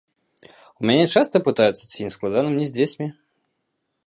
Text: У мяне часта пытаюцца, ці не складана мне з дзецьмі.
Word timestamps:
У 0.83 0.87
мяне 0.89 1.03
часта 1.17 1.43
пытаюцца, 1.49 1.83
ці 1.93 1.99
не 2.09 2.17
складана 2.17 2.49
мне 2.55 2.65
з 2.71 2.79
дзецьмі. 2.79 3.07